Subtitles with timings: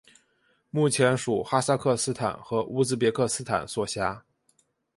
[0.71, 4.25] 目前属哈萨克斯坦和乌兹别克斯坦所辖。